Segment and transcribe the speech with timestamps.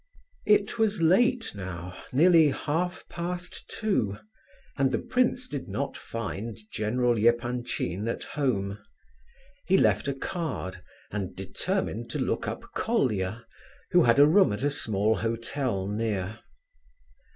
[0.47, 4.17] It was late now, nearly half past two,
[4.75, 8.79] and the prince did not find General Epanchin at home.
[9.67, 13.45] He left a card, and determined to look up Colia,
[13.91, 16.39] who had a room at a small hotel near.